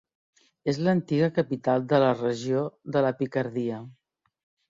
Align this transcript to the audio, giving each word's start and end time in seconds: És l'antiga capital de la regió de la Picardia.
És 0.71 0.77
l'antiga 0.87 1.27
capital 1.35 1.85
de 1.91 1.99
la 2.03 2.09
regió 2.21 2.63
de 2.97 3.05
la 3.09 3.13
Picardia. 3.23 3.83